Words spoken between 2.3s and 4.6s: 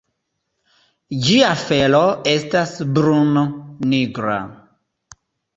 estas brun-nigra.